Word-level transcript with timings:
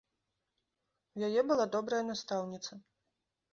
У 1.19 1.27
яе 1.29 1.41
была 1.53 1.65
добрая 1.77 2.01
настаўніца. 2.11 2.71